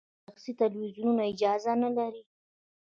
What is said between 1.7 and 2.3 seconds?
نلري؟